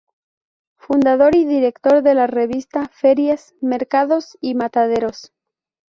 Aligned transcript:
Fundador 0.77 1.35
y 1.35 1.45
director 1.45 2.01
de 2.01 2.15
la 2.15 2.25
revista 2.25 2.87
"Ferias, 2.89 3.53
mercados 3.61 4.35
y 4.41 4.55
mataderos". 4.55 5.31